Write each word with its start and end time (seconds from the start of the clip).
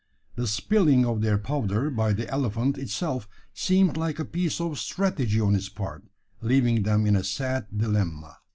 The 0.35 0.47
spilling 0.47 1.05
of 1.05 1.21
their 1.21 1.37
powder 1.37 1.91
by 1.91 2.13
the 2.13 2.27
elephant 2.27 2.75
itself 2.75 3.29
seemed 3.53 3.97
like 3.97 4.17
a 4.17 4.25
piece 4.25 4.59
of 4.59 4.79
strategy 4.79 5.39
on 5.39 5.53
his 5.53 5.69
part, 5.69 6.03
leaving 6.41 6.81
them 6.81 7.05
in 7.05 7.15
a 7.15 7.23
sad 7.23 7.67
dilemma. 7.77 8.37